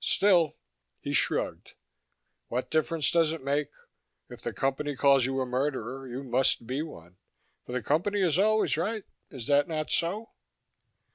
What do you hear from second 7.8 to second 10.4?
Company is always right. Is that not so?"